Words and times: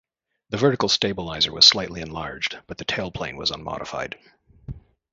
The 0.49 0.57
vertical 0.57 0.89
stabilizer 0.89 1.51
was 1.51 1.63
slightly 1.63 2.01
enlarged, 2.01 2.57
but 2.65 2.79
the 2.79 2.85
tailplane 2.85 3.37
was 3.37 3.51
unmodified. 3.51 4.17